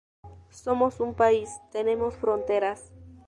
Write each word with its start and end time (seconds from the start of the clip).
Somos 0.49 0.99
un 0.99 1.13
país, 1.13 1.47
tenemos 1.71 2.15
fronteras. 2.15 2.91